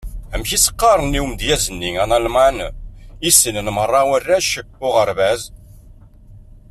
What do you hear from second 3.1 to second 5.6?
i ssnen merra warrac uɣerbaz?